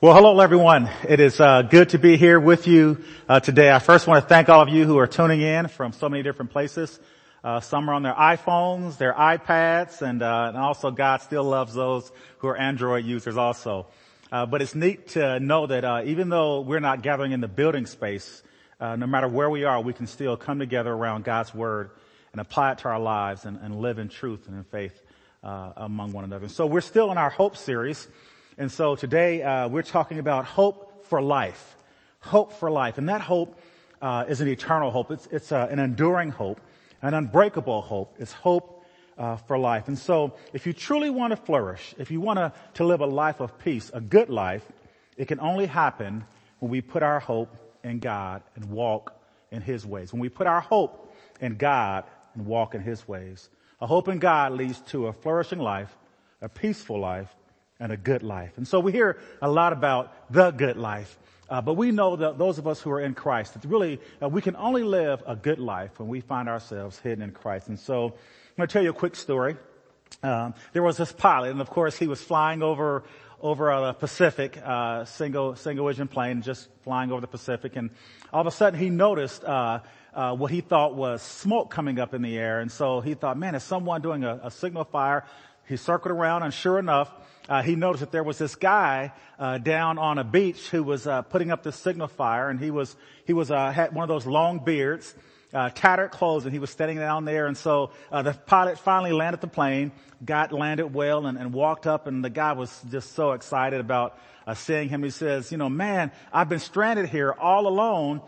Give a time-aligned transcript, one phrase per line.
[0.00, 0.88] Well, hello everyone.
[1.08, 3.72] It is uh, good to be here with you uh, today.
[3.72, 6.22] I first want to thank all of you who are tuning in from so many
[6.22, 7.00] different places.
[7.42, 11.74] Uh, some are on their iPhones, their iPads, and, uh, and, also God still loves
[11.74, 13.88] those who are Android users also.
[14.30, 17.48] Uh, but it's neat to know that uh, even though we're not gathering in the
[17.48, 18.44] building space,
[18.80, 21.90] no matter where we are, we can still come together around God's Word
[22.30, 25.02] and apply it to our lives and, and live in truth and in faith
[25.42, 26.46] among one another.
[26.46, 28.06] So we're still in our Hope series.
[28.60, 31.76] And so today uh, we're talking about hope for life,
[32.18, 33.56] hope for life, and that hope
[34.02, 35.12] uh, is an eternal hope.
[35.12, 36.60] It's, it's uh, an enduring hope,
[37.00, 38.16] an unbreakable hope.
[38.18, 38.84] It's hope
[39.16, 39.86] uh, for life.
[39.86, 43.06] And so, if you truly want to flourish, if you want to, to live a
[43.06, 44.66] life of peace, a good life,
[45.16, 46.24] it can only happen
[46.58, 49.14] when we put our hope in God and walk
[49.52, 50.12] in His ways.
[50.12, 52.02] When we put our hope in God
[52.34, 53.50] and walk in His ways.
[53.80, 55.96] A hope in God leads to a flourishing life,
[56.42, 57.32] a peaceful life,
[57.80, 58.52] and a good life.
[58.56, 61.18] And so we hear a lot about the good life.
[61.48, 64.28] Uh, but we know that those of us who are in Christ, that really uh,
[64.28, 67.68] we can only live a good life when we find ourselves hidden in Christ.
[67.68, 69.56] And so I'm going to tell you a quick story.
[70.22, 73.04] Um, there was this pilot, and of course he was flying over
[73.40, 77.90] over uh, the Pacific, uh, single single engine plane, just flying over the Pacific, and
[78.32, 79.80] all of a sudden he noticed uh,
[80.12, 83.38] uh, what he thought was smoke coming up in the air, and so he thought,
[83.38, 85.24] "Man, is someone doing a, a signal fire?"
[85.68, 87.12] He circled around, and sure enough,
[87.48, 91.06] uh, he noticed that there was this guy uh, down on a beach who was
[91.06, 94.08] uh, putting up this signal fire, and he was he was uh, had one of
[94.08, 95.14] those long beards,
[95.54, 97.46] uh, tattered clothes, and he was standing down there.
[97.46, 101.86] And so uh, the pilot finally landed the plane, got landed well, and, and walked
[101.86, 104.18] up, and the guy was just so excited about
[104.54, 105.02] seeing him.
[105.02, 108.20] He says, "You know, man, I've been stranded here all alone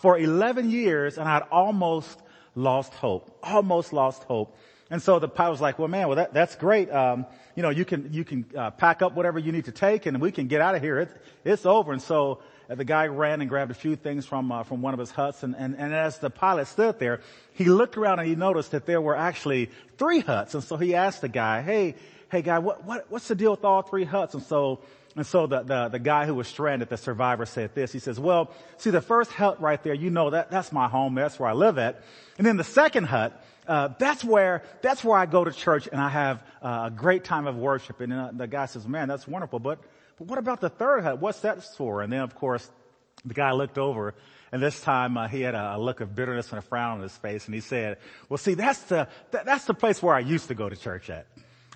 [0.00, 2.22] for 11 years, and I'd almost
[2.54, 4.56] lost hope, almost lost hope."
[4.92, 6.90] And so the pilot was like, well man, well that, that's great.
[6.90, 7.24] Um,
[7.56, 10.20] you know, you can, you can, uh, pack up whatever you need to take and
[10.20, 10.98] we can get out of here.
[10.98, 11.10] It,
[11.46, 11.94] it's over.
[11.94, 14.92] And so uh, the guy ran and grabbed a few things from, uh, from one
[14.92, 17.20] of his huts and, and, and as the pilot stood there,
[17.54, 20.52] he looked around and he noticed that there were actually three huts.
[20.52, 21.94] And so he asked the guy, hey,
[22.30, 24.34] hey guy, what, what, what's the deal with all three huts?
[24.34, 24.80] And so
[25.16, 27.92] and so the, the, the, guy who was stranded, the survivor said this.
[27.92, 31.14] He says, well, see the first hut right there, you know that, that's my home.
[31.14, 32.02] That's where I live at.
[32.38, 36.00] And then the second hut, uh, that's where that's where I go to church and
[36.00, 38.00] I have uh, a great time of worship.
[38.00, 39.78] And uh, the guy says, "Man, that's wonderful, but
[40.18, 41.20] but what about the third hut?
[41.20, 42.68] What's that for?" And then, of course,
[43.24, 44.14] the guy looked over,
[44.50, 47.16] and this time uh, he had a, look of bitterness and a frown on his
[47.18, 47.98] face, and he said,
[48.28, 51.08] "Well, see, that's the that, that's the place where I used to go to church
[51.08, 51.26] at."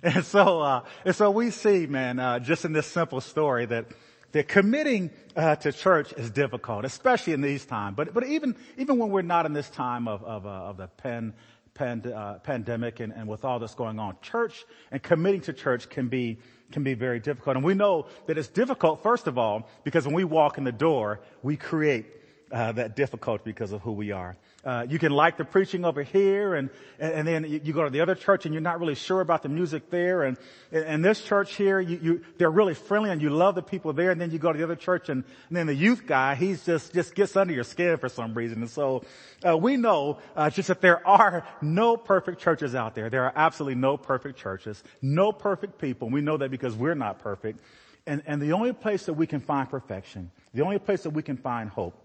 [0.03, 3.87] And so uh, and so we see, man, uh, just in this simple story that
[4.33, 7.97] that committing uh, to church is difficult, especially in these times.
[7.97, 10.89] But but even even when we're not in this time of of, uh, of the
[10.89, 11.33] pen
[11.77, 14.17] pand- uh, pandemic and, and with all this going on.
[14.23, 16.39] Church and committing to church can be
[16.73, 17.57] can be very difficult.
[17.57, 20.73] And we know that it's difficult, first of all, because when we walk in the
[20.73, 22.07] door, we create
[22.53, 24.37] uh, that difficult because of who we are.
[24.65, 28.01] Uh, you can like the preaching over here and, and then you go to the
[28.01, 30.25] other church and you're not really sure about the music there.
[30.25, 30.37] And,
[30.73, 34.11] and this church here, you, you, they're really friendly and you love the people there.
[34.11, 36.65] And then you go to the other church and, and then the youth guy, he's
[36.65, 38.61] just, just gets under your skin for some reason.
[38.61, 39.05] And so,
[39.47, 43.09] uh, we know, uh, just that there are no perfect churches out there.
[43.09, 46.11] There are absolutely no perfect churches, no perfect people.
[46.11, 47.61] We know that because we're not perfect.
[48.05, 51.23] And, and the only place that we can find perfection, the only place that we
[51.23, 52.03] can find hope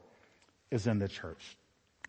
[0.71, 1.57] is in the church.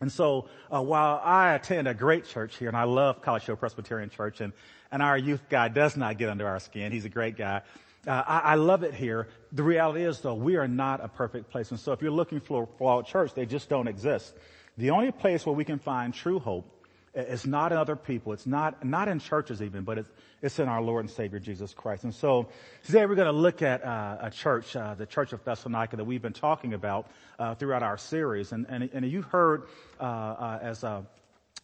[0.00, 3.56] And so, uh, while I attend a great church here, and I love College Hill
[3.56, 4.52] Presbyterian Church, and,
[4.90, 6.90] and our youth guy does not get under our skin.
[6.90, 7.62] He's a great guy.
[8.04, 9.28] Uh, I, I, love it here.
[9.52, 11.70] The reality is, though, we are not a perfect place.
[11.70, 14.34] And so, if you're looking for, a church, they just don't exist.
[14.76, 16.81] The only place where we can find true hope
[17.14, 18.32] is not in other people.
[18.32, 20.08] It's not, not in churches even, but it's,
[20.40, 22.04] it's in our Lord and Savior Jesus Christ.
[22.04, 22.48] And so
[22.84, 26.04] today we're going to look at uh, a church, uh, the Church of Thessalonica that
[26.04, 28.52] we've been talking about uh, throughout our series.
[28.52, 29.64] And, and, and you heard
[30.00, 31.02] uh, uh, as uh,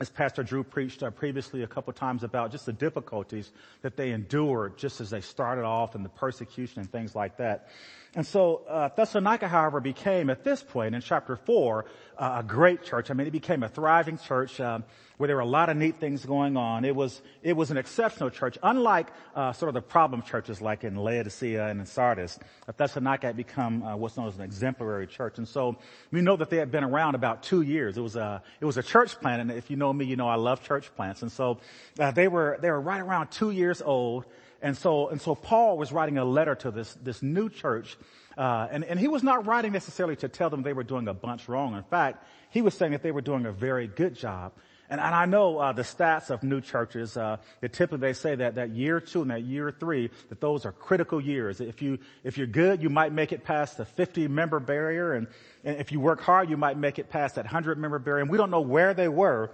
[0.00, 3.50] as Pastor Drew preached previously a couple times about just the difficulties
[3.82, 7.68] that they endured just as they started off and the persecution and things like that.
[8.14, 11.86] And so uh, Thessalonica, however, became at this point in chapter four
[12.16, 13.10] uh, a great church.
[13.10, 14.60] I mean, it became a thriving church.
[14.60, 14.84] Um,
[15.18, 16.84] where there were a lot of neat things going on.
[16.84, 20.84] It was, it was an exceptional church, unlike uh, sort of the problem churches like
[20.84, 22.38] in Laodicea and in Sardis.
[22.76, 25.38] Thessalonica had become uh, what's known as an exemplary church.
[25.38, 25.76] And so
[26.12, 27.98] we know that they had been around about two years.
[27.98, 29.42] It was a, it was a church plant.
[29.42, 31.22] And if you know me, you know I love church plants.
[31.22, 31.58] And so
[31.98, 34.24] uh, they were, they were right around two years old.
[34.62, 37.96] And so, and so Paul was writing a letter to this, this new church.
[38.36, 41.14] Uh, and, and he was not writing necessarily to tell them they were doing a
[41.14, 41.76] bunch wrong.
[41.76, 44.52] In fact, he was saying that they were doing a very good job
[44.90, 47.16] And, and I know uh, the stats of new churches.
[47.16, 50.72] Uh, typically they say that that year two and that year three that those are
[50.72, 51.60] critical years.
[51.60, 55.26] If you if you're good, you might make it past the 50 member barrier, and,
[55.64, 58.22] and if you work hard, you might make it past that 100 member barrier.
[58.22, 59.50] And we don't know where they were,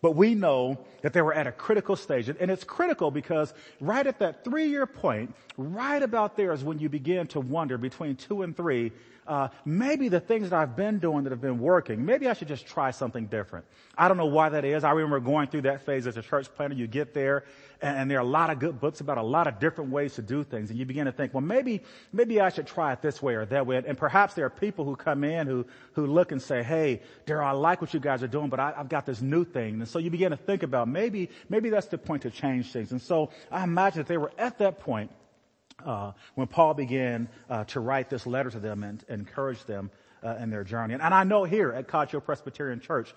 [0.00, 2.28] but we know that they were at a critical stage.
[2.28, 6.78] And it's critical because right at that three year point, right about there is when
[6.78, 8.92] you begin to wonder between two and three,
[9.26, 12.48] uh, maybe the things that I've been doing that have been working, maybe I should
[12.48, 13.64] just try something different.
[13.98, 14.84] I don't know why that is.
[14.84, 16.76] I remember going through that phase as a church planter.
[16.76, 17.44] You get there
[17.82, 20.14] and, and there are a lot of good books about a lot of different ways
[20.14, 20.70] to do things.
[20.70, 21.82] And you begin to think, well, maybe,
[22.12, 23.82] maybe I should try it this way or that way.
[23.84, 27.44] And perhaps there are people who come in who, who look and say, hey, Daryl,
[27.44, 29.78] I like what you guys are doing, but I, I've got this new thing.
[29.86, 32.90] And so you begin to think about maybe, maybe that's the point to change things.
[32.90, 35.12] And so I imagine that they were at that point
[35.84, 39.92] uh, when Paul began uh, to write this letter to them and, and encourage them
[40.22, 40.94] uh, in their journey.
[40.94, 43.12] And, and, I know here at Hill Presbyterian Church,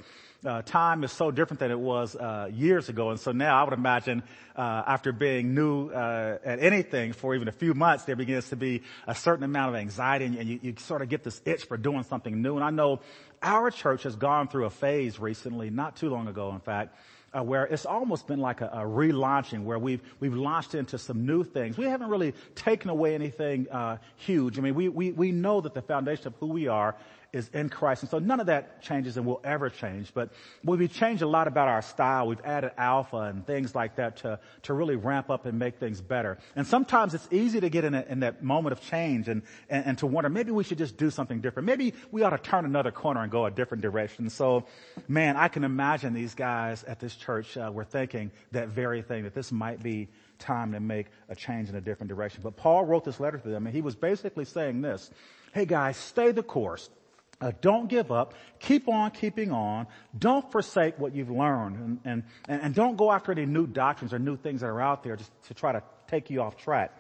[0.46, 3.10] uh, time is so different than it was uh, years ago.
[3.10, 4.24] And so now I would imagine
[4.56, 8.84] uh, after being new at anything for even a few months, there begins to be
[9.08, 12.04] a certain amount of anxiety and you, you sort of get this itch for doing
[12.04, 12.56] something new.
[12.56, 13.02] And I know
[13.42, 16.96] our church has gone through a phase recently, not too long ago, in fact,
[17.38, 21.26] uh, where it's almost been like a, a, relaunching, where we've we've launched into some
[21.26, 21.78] new things.
[21.78, 24.58] We haven't really taken away anything uh, huge.
[24.58, 26.96] I mean, we we we know that the foundation of who we are
[27.32, 28.04] is in Christ.
[28.04, 30.14] And so none of that changes and will ever change.
[30.14, 30.32] But
[30.64, 32.28] we've changed a lot about our style.
[32.28, 36.02] We've added alpha and things like that to, to really ramp up and make things
[36.02, 36.40] better.
[36.56, 39.86] And sometimes it's easy to get in, a, in that moment of change and, and,
[39.86, 41.68] and, to wonder, maybe we should just do something different.
[41.68, 44.30] Maybe we ought to turn another corner and go a different direction.
[44.30, 44.66] So,
[45.08, 49.24] man, I can imagine these guys at this church uh, were thinking that very thing,
[49.24, 50.08] that this might be
[50.40, 52.42] time to make a change in a different direction.
[52.44, 55.12] But Paul wrote this letter to them and he was basically saying this,
[55.54, 56.90] hey guys, stay the course.
[57.42, 58.34] Uh, don't give up.
[58.60, 59.88] Keep on keeping on.
[60.18, 64.20] Don't forsake what you've learned and, and, and don't go after any new doctrines or
[64.20, 66.92] new things that are out there just to try to take you off track.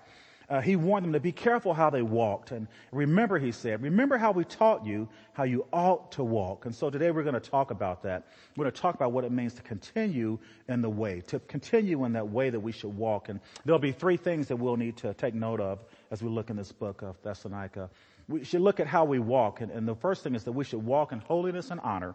[0.49, 2.51] Uh, he warned them to be careful how they walked.
[2.51, 6.65] And remember, he said, remember how we taught you how you ought to walk.
[6.65, 8.25] And so today we're going to talk about that.
[8.57, 12.03] We're going to talk about what it means to continue in the way, to continue
[12.05, 13.29] in that way that we should walk.
[13.29, 16.49] And there'll be three things that we'll need to take note of as we look
[16.49, 17.91] in this book of Thessalonica
[18.29, 19.59] we should look at how we walk.
[19.59, 22.13] And, and, the first thing is that we should walk in holiness and honor.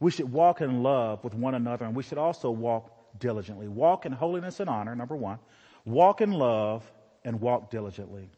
[0.00, 2.90] We should walk in love with one another, and we should also walk
[3.20, 3.68] diligently.
[3.68, 5.38] Walk in holiness and honor, number one.
[5.84, 6.90] Walk in love
[7.24, 8.30] and walk diligently.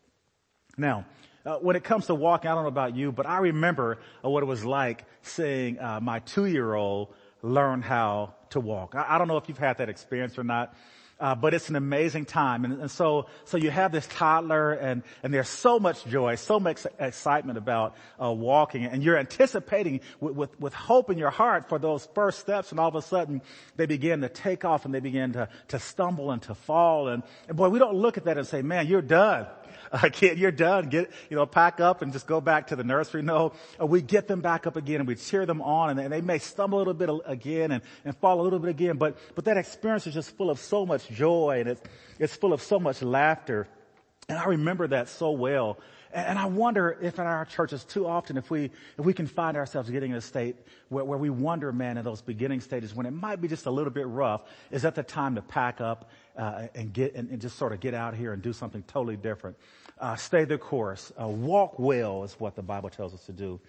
[0.76, 1.06] Now,
[1.46, 4.28] uh, when it comes to walking, I don't know about you, but I remember uh,
[4.28, 8.94] what it was like seeing uh, my two-year-old learn how to walk.
[8.94, 10.74] I, I don't know if you've had that experience or not.
[11.20, 12.64] Uh, but it's an amazing time.
[12.64, 16.58] And, and, so, so you have this toddler and, and there's so much joy, so
[16.58, 21.68] much excitement about, uh, walking and you're anticipating with, with, with, hope in your heart
[21.68, 23.42] for those first steps and all of a sudden
[23.76, 27.08] they begin to take off and they begin to, to stumble and to fall.
[27.08, 29.46] And, and boy, we don't look at that and say, man, you're done
[29.94, 30.88] uh, kid, you're done.
[30.88, 33.22] Get, you know, pack up and just go back to the nursery.
[33.22, 36.20] No, uh, we get them back up again and we cheer them on and, they
[36.20, 39.46] may stumble a little bit again and, and fall a little bit again, but, but
[39.46, 41.82] that experience is just full of so much joy and it's,
[42.18, 43.66] it's full of so much laughter.
[44.28, 45.78] And I remember that so well.
[46.14, 49.56] And I wonder if in our churches too often, if we, if we can find
[49.56, 50.56] ourselves getting in a state
[50.88, 53.70] where, where we wonder, man, in those beginning stages when it might be just a
[53.70, 56.08] little bit rough, is that the time to pack up,
[56.38, 59.16] uh, and get, and, and, just sort of get out here and do something totally
[59.16, 59.56] different.
[59.98, 61.12] Uh, stay the course.
[61.20, 63.60] Uh, walk well is what the Bible tells us to do.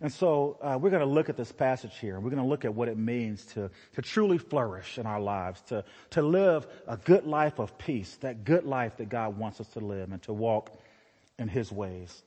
[0.00, 2.20] And so uh, we're going to look at this passage here.
[2.20, 5.60] We're going to look at what it means to, to truly flourish in our lives,
[5.68, 9.66] to, to live a good life of peace, that good life that God wants us
[9.68, 10.70] to live and to walk
[11.38, 12.22] in his ways.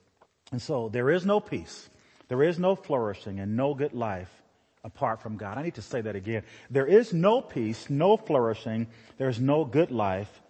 [0.51, 1.89] And so there is no peace.
[2.27, 4.29] There is no flourishing and no good life
[4.83, 5.57] apart from God.
[5.57, 6.43] I need to say that again.
[6.69, 8.87] There is no peace, no flourishing.
[9.17, 10.41] There's no good life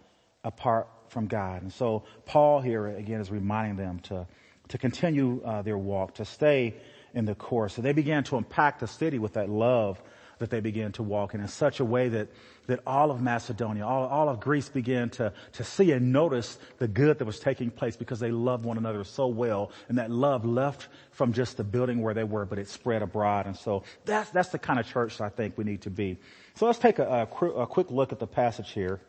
[0.42, 1.62] apart from God.
[1.62, 4.26] And so Paul here again is reminding them to,
[4.68, 6.74] to continue uh, their walk, to stay
[7.14, 7.74] in the course.
[7.74, 10.02] So they began to impact the city with that love
[10.38, 12.28] that they began to walk in in such a way that,
[12.66, 16.88] that all of Macedonia, all, all of Greece began to, to see and notice the
[16.88, 19.70] good that was taking place because they loved one another so well.
[19.88, 23.46] And that love left from just the building where they were, but it spread abroad.
[23.46, 26.18] And so that's, that's the kind of church I think we need to be.
[26.56, 29.00] So let's take a, a, a quick look at the passage here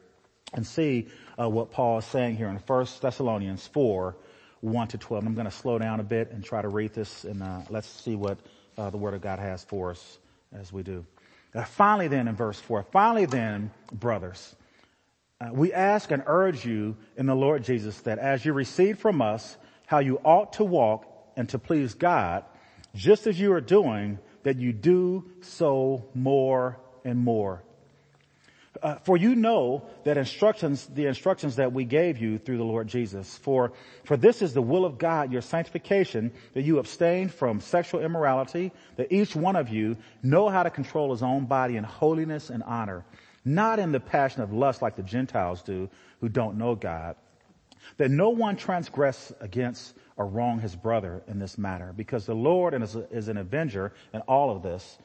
[0.54, 1.08] and see
[1.40, 4.16] uh, what Paul is saying here in 1 Thessalonians 4,
[4.62, 5.24] 1 to 12.
[5.24, 7.62] And I'm going to slow down a bit and try to read this and uh,
[7.70, 8.38] let's see what
[8.78, 10.20] uh, the Word of God has for us
[10.54, 11.06] as we do.
[11.56, 14.56] Uh, finally then in verse 4, finally then, brothers,
[15.40, 19.22] uh, we ask and urge you in the Lord Jesus that as you receive from
[19.22, 21.06] us how you ought to walk
[21.36, 22.46] and to please God,
[22.96, 27.64] just as you are doing, that you do so more and more.
[28.82, 32.88] Uh, for you know that instructions, the instructions that we gave you through the Lord
[32.88, 33.38] Jesus.
[33.38, 33.72] For,
[34.04, 38.72] for this is the will of God, your sanctification, that you abstain from sexual immorality,
[38.96, 42.64] that each one of you know how to control his own body in holiness and
[42.64, 43.06] honor,
[43.46, 45.88] not in the passion of lust like the Gentiles do,
[46.20, 47.16] who don't know God.
[47.98, 52.74] That no one transgress against or wrong his brother in this matter, because the Lord
[52.74, 54.98] is, is an avenger in all of this.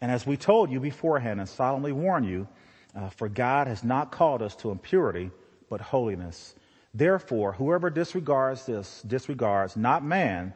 [0.00, 2.48] And as we told you beforehand and solemnly warn you,
[2.96, 5.30] uh, for God has not called us to impurity,
[5.70, 6.54] but holiness.
[6.94, 10.52] Therefore, whoever disregards this disregards not man,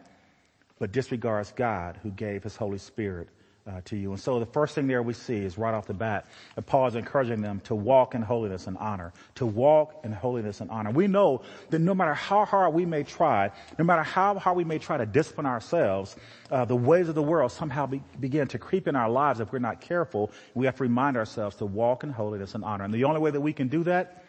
[0.78, 3.28] but disregards God who gave his Holy Spirit
[3.66, 4.12] uh, to you.
[4.12, 6.86] And so the first thing there we see is right off the bat, that Paul
[6.86, 10.90] is encouraging them to walk in holiness and honor, to walk in holiness and honor.
[10.90, 14.64] We know that no matter how hard we may try, no matter how hard we
[14.64, 16.16] may try to discipline ourselves,
[16.50, 19.52] uh, the ways of the world somehow be, begin to creep in our lives if
[19.52, 20.30] we're not careful.
[20.54, 22.84] We have to remind ourselves to walk in holiness and honor.
[22.84, 24.22] And the only way that we can do that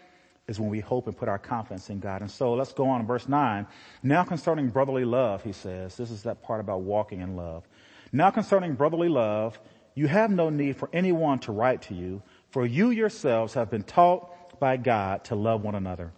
[0.48, 2.22] is when we hope and put our confidence in God.
[2.22, 3.68] And so let's go on verse 9.
[4.02, 7.68] Now concerning brotherly love, he says, this is that part about walking in love.
[8.12, 9.60] Now concerning brotherly love,
[9.96, 13.84] you have no need for anyone to write to you, for you yourselves have been
[13.84, 16.12] taught by God to love one another.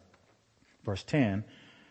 [0.84, 1.44] Verse 10,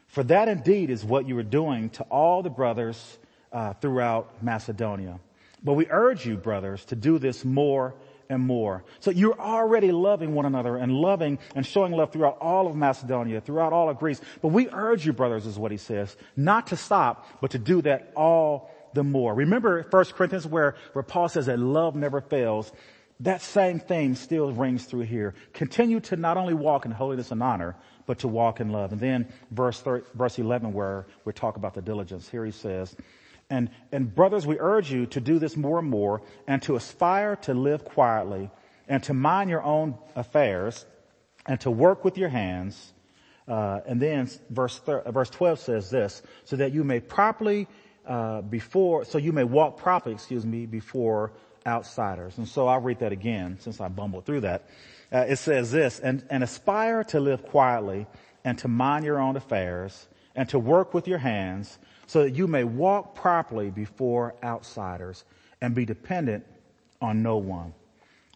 [0.06, 3.18] for that indeed is what you are doing to all the brothers
[3.52, 5.20] uh, throughout Macedonia.
[5.62, 7.94] But we urge you, brothers, to do this more
[8.28, 8.84] and more.
[9.00, 13.40] So you're already loving one another and loving and showing love throughout all of Macedonia,
[13.40, 14.20] throughout all of Greece.
[14.42, 17.82] But we urge you, brothers, is what he says, not to stop, but to do
[17.82, 19.34] that all the more.
[19.34, 22.72] Remember 1 Corinthians where, where Paul says that love never fails.
[23.20, 25.34] That same thing still rings through here.
[25.52, 27.76] Continue to not only walk in holiness and honor,
[28.06, 28.92] but to walk in love.
[28.92, 32.28] And then verse 30, verse 11 where we talk about the diligence.
[32.28, 32.96] Here he says,
[33.50, 37.36] and, and brothers, we urge you to do this more and more and to aspire
[37.42, 38.50] to live quietly
[38.88, 40.84] and to mind your own affairs
[41.46, 42.92] and to work with your hands.
[43.46, 47.66] Uh, and then verse, thir- verse 12 says this, so that you may properly
[48.08, 51.30] uh, before, so you may walk properly, excuse me, before
[51.66, 52.38] outsiders.
[52.38, 54.68] And so I'll read that again since I bumbled through that.
[55.12, 58.06] Uh, it says this, and, and aspire to live quietly
[58.44, 62.46] and to mind your own affairs and to work with your hands so that you
[62.46, 65.24] may walk properly before outsiders
[65.60, 66.46] and be dependent
[67.00, 67.74] on no one.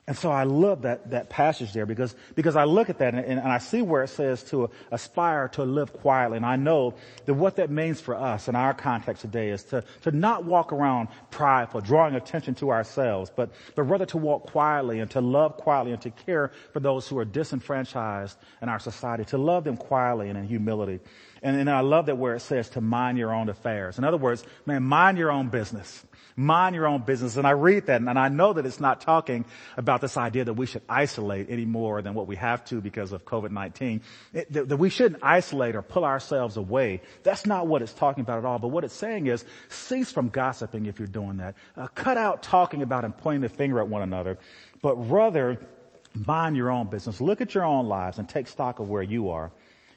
[0.08, 3.24] And so I love that, that passage there because, because I look at that and,
[3.24, 6.38] and I see where it says to aspire to live quietly.
[6.38, 6.94] And I know
[7.26, 10.72] that what that means for us in our context today is to, to not walk
[10.72, 15.56] around prideful, drawing attention to ourselves, but, but rather to walk quietly and to love
[15.56, 19.76] quietly and to care for those who are disenfranchised in our society, to love them
[19.76, 20.98] quietly and in humility.
[21.42, 23.98] And, I love that where it says to mind your own affairs.
[23.98, 26.04] In other words, man, mind your own business.
[26.36, 27.36] Mind your own business.
[27.36, 29.44] And I read that and I know that it's not talking
[29.76, 33.12] about this idea that we should isolate any more than what we have to because
[33.12, 34.02] of COVID-19.
[34.32, 37.02] It, that, that we shouldn't isolate or pull ourselves away.
[37.24, 38.60] That's not what it's talking about at all.
[38.60, 41.56] But what it's saying is cease from gossiping if you're doing that.
[41.76, 44.38] Uh, cut out talking about and pointing the finger at one another,
[44.80, 45.58] but rather
[46.14, 47.20] mind your own business.
[47.20, 49.50] Look at your own lives and take stock of where you are.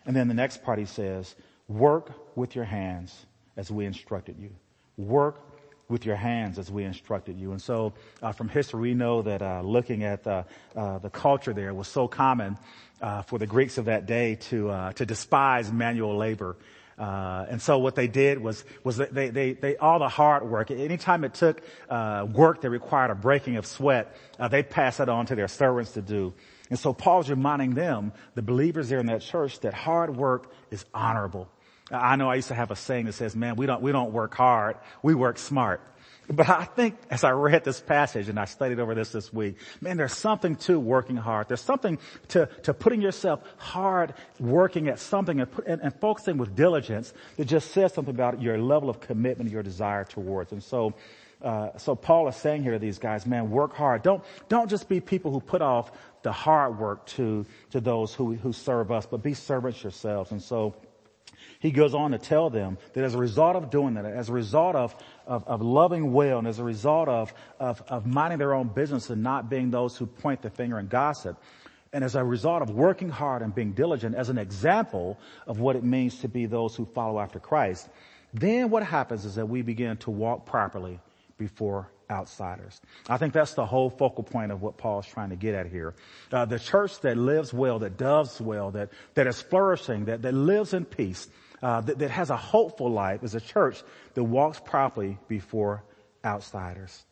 [0.06, 1.36] And then the next part he says,
[1.68, 3.26] work with your hands
[3.58, 4.52] as we instructed you.
[4.98, 5.42] Work
[5.88, 7.52] with your hands as we instructed you.
[7.52, 10.44] And so uh, from history, we know that uh, looking at uh,
[10.74, 12.58] the culture there was so common
[13.02, 16.56] uh, for the Greeks of that day to uh, to despise manual labor.
[16.98, 20.72] Uh, and so what they did was was they, they they all the hard work.
[20.72, 24.16] Anytime it took work that required a breaking of sweat,
[24.50, 26.34] they passed it on to their servants to do.
[26.70, 30.86] And so Paul's reminding them, the believers there in that church, that hard work is
[30.94, 31.48] honorable.
[31.92, 34.12] I know I used to have a saying that says, man, we don't, we don't
[34.12, 35.82] work hard, we work smart.
[36.28, 39.58] But I think as I read this passage and I studied over this this week,
[39.80, 41.48] man, there's something to working hard.
[41.48, 46.56] There's something to, to putting yourself hard working at something and, and, and focusing with
[46.56, 50.52] diligence that just says something about your level of commitment, your desire towards.
[50.52, 50.96] And so,
[51.44, 54.02] uh, so Paul is saying here to these guys, man, work hard.
[54.02, 55.92] Don't, don't just be people who put off
[56.25, 60.32] the hard work to, to those who, who serve us, but be servants yourselves.
[60.32, 60.75] And so,
[61.60, 64.34] he goes on to tell them that as a result of doing that, as a
[64.34, 64.96] result of,
[65.27, 69.10] of, of loving well, and as a result of, of, of minding their own business
[69.10, 71.38] and not being those who point the finger and gossip,
[71.94, 75.17] and as a result of working hard and being diligent as an example
[75.48, 77.88] of what it means to be those who follow after Christ,
[78.34, 81.00] then what happens is that we begin to walk properly
[81.38, 82.80] before outsiders.
[83.10, 85.94] I think that's the whole focal point of what Paul's trying to get at here.
[86.32, 90.34] Uh, the church that lives well, that does well, that, that is flourishing, that, that
[90.34, 91.28] lives in peace,
[91.62, 93.82] uh, that, that has a hopeful life is a church
[94.14, 95.84] that walks properly before
[96.24, 97.04] outsiders.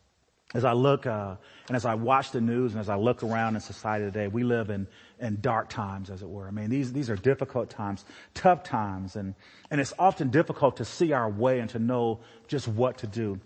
[0.54, 1.34] as I look, uh,
[1.68, 4.44] and as I watch the news and as I look around in society today, we
[4.44, 4.86] live in,
[5.18, 6.46] in dark times, as it were.
[6.46, 9.34] I mean, these, these are difficult times, tough times, and,
[9.70, 13.40] and it's often difficult to see our way and to know just what to do.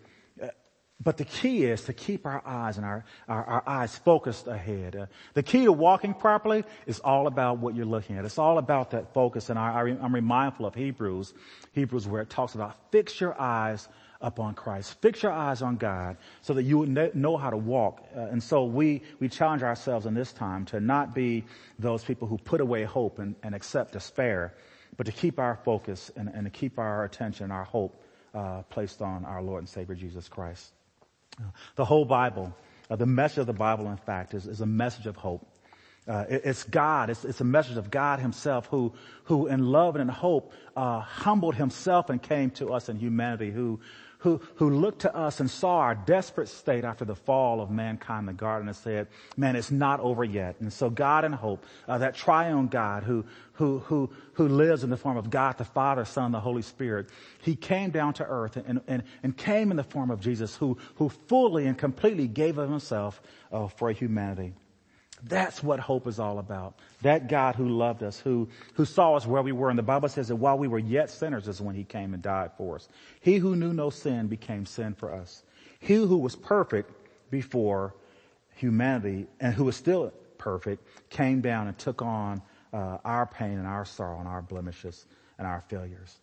[1.00, 4.97] But the key is to keep our eyes and our, our, our eyes focused ahead.
[4.97, 8.25] Uh, the key to walking properly is all about what you're looking at.
[8.25, 9.49] It's all about that focus.
[9.49, 11.35] And I, I'm remindful of Hebrews,
[11.73, 13.88] Hebrews where it talks about fix your eyes
[14.21, 15.00] upon Christ.
[15.00, 18.02] Fix your eyes on God so that you would know how to walk.
[18.17, 21.45] Uh, and so we, we challenge ourselves in this time to not be
[21.78, 24.55] those people who put away hope and, and accept despair,
[24.97, 28.02] but to keep our focus and, and to keep our attention, our hope
[28.35, 30.73] uh, placed on our Lord and Savior Jesus Christ.
[31.76, 32.54] The whole Bible,
[32.90, 35.47] uh, the message of the Bible, in fact, is, is a message of hope.
[36.07, 37.11] Uh, it, it's God.
[37.11, 41.00] It's, it's, a message of God Himself, who, who in love and in hope, uh,
[41.00, 43.50] humbled Himself and came to us in humanity.
[43.50, 43.80] Who,
[44.18, 48.20] who, who looked to us and saw our desperate state after the fall of mankind
[48.20, 49.06] in the garden and said,
[49.37, 50.56] man, it's not over yet.
[50.60, 54.90] And so God in hope, uh, that triune God who, who, who, who lives in
[54.90, 57.08] the form of God the Father, Son, and the Holy Spirit,
[57.42, 60.78] He came down to earth and, and, and came in the form of Jesus who,
[60.96, 63.22] who fully and completely gave of Himself
[63.52, 64.52] uh, for humanity.
[65.25, 66.78] That's what hope is all about.
[67.02, 69.70] That God who loved us, who, who saw us where we were.
[69.70, 72.22] And the Bible says that while we were yet sinners is when he came and
[72.22, 72.88] died for us.
[73.20, 75.42] He who knew no sin became sin for us.
[75.80, 76.92] He who was perfect
[77.30, 77.94] before
[78.56, 83.66] humanity and who was still perfect came down and took on uh, our pain and
[83.66, 85.06] our sorrow and our blemishes
[85.38, 86.16] and our failures.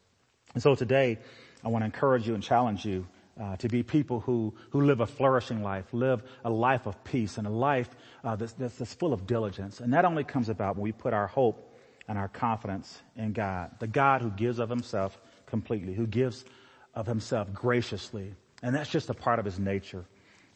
[0.54, 1.20] And so today,
[1.64, 3.08] I want to encourage you and challenge you
[3.40, 7.38] uh, to be people who, who live a flourishing life, live a life of peace
[7.38, 7.90] and a life
[8.24, 9.80] uh, that's, that's, that's full of diligence.
[9.80, 11.78] And that only comes about when we put our hope
[12.08, 16.46] and our confidence in God, the God who gives of himself completely, who gives
[16.94, 18.34] of himself graciously.
[18.64, 20.06] And that's just a part of his nature.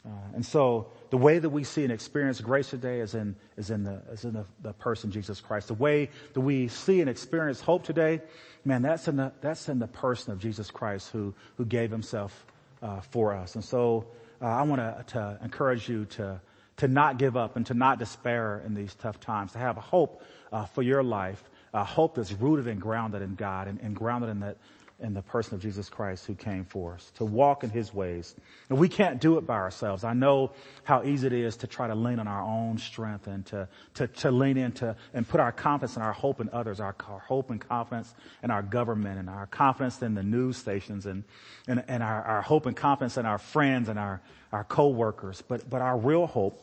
[0.06, 3.70] Uh, and so the way that we see and experience grace today is in, is
[3.70, 5.68] in, the, is in the, the person Jesus Christ.
[5.68, 8.22] The way that we see and experience hope today,
[8.64, 12.46] man, that's in the, that's in the person of Jesus Christ who, who gave himself
[12.82, 13.56] uh, for us.
[13.56, 14.08] And so
[14.42, 16.42] uh, I want to encourage you to
[16.78, 19.52] to not give up and to not despair in these tough times.
[19.52, 23.36] To have a hope uh, for your life, a hope that's rooted and grounded in
[23.36, 24.58] God and, and grounded in that
[25.02, 28.36] in the person of Jesus Christ who came for us, to walk in his ways.
[28.70, 30.04] And we can't do it by ourselves.
[30.04, 30.52] I know
[30.84, 34.08] how easy it is to try to lean on our own strength and to, to,
[34.08, 37.50] to lean into and put our confidence and our hope in others, our, our hope
[37.50, 41.24] and confidence in our government and our confidence in the news stations and,
[41.68, 45.42] and, and our, our hope and confidence in our friends and our, our co-workers.
[45.48, 46.60] But, but our real hope,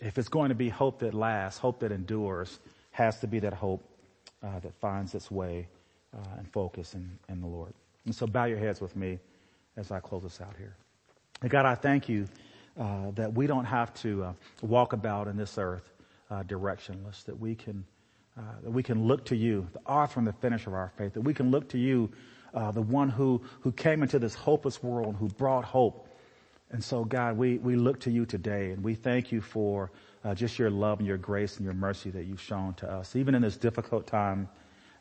[0.00, 2.58] if it's going to be hope that lasts, hope that endures,
[2.90, 3.84] has to be that hope
[4.42, 5.68] uh, that finds its way
[6.14, 7.72] uh, and focus in, in the Lord.
[8.04, 9.18] And so bow your heads with me
[9.76, 10.74] as I close us out here.
[11.42, 12.26] And God, I thank you
[12.78, 15.92] uh, that we don't have to uh, walk about in this earth
[16.30, 17.84] uh, directionless, that we can
[18.38, 21.12] uh, that we can look to you, the author and the finisher of our faith,
[21.14, 22.08] that we can look to you,
[22.54, 26.08] uh, the one who who came into this hopeless world, and who brought hope.
[26.70, 29.90] And so, God, we, we look to you today and we thank you for
[30.24, 33.16] uh, just your love and your grace and your mercy that you've shown to us.
[33.16, 34.48] Even in this difficult time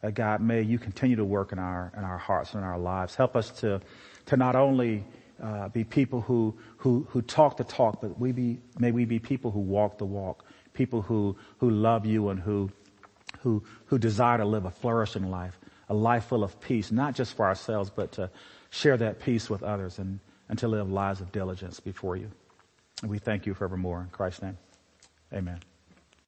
[0.03, 2.79] uh, God, may you continue to work in our, in our hearts and in our
[2.79, 3.15] lives.
[3.15, 3.81] Help us to,
[4.27, 5.03] to not only
[5.41, 9.19] uh, be people who, who, who talk the talk, but we be, may we be
[9.19, 12.69] people who walk the walk, people who, who love you and who,
[13.41, 15.57] who, who desire to live a flourishing life,
[15.89, 18.29] a life full of peace, not just for ourselves, but to
[18.69, 22.29] share that peace with others and, and to live lives of diligence before you.
[23.01, 24.01] And we thank you forevermore.
[24.01, 24.57] In Christ's name,
[25.33, 25.59] amen.